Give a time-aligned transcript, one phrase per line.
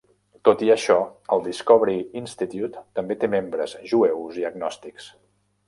[0.47, 0.95] Tot i això,
[1.35, 5.15] el Discovery Institute també té membres jueus i agnòstics.